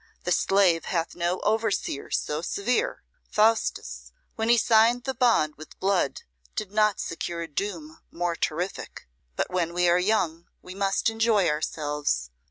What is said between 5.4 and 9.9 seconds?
with blood, did not secure a doom more terrific. But when we